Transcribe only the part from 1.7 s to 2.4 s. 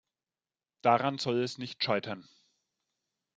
scheitern.